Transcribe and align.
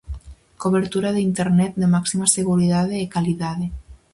Cobertura 0.63 1.09
de 1.15 1.21
Internet 1.29 1.71
de 1.81 1.87
máxima 1.95 2.27
seguridade 2.37 2.95
e 3.03 3.11
calidade. 3.15 3.65